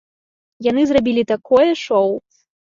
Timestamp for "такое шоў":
1.35-2.07